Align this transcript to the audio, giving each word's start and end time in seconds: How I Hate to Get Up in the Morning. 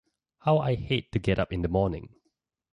How 0.39 0.57
I 0.57 0.73
Hate 0.73 1.11
to 1.11 1.19
Get 1.19 1.37
Up 1.37 1.53
in 1.53 1.61
the 1.61 1.67
Morning. 1.67 2.15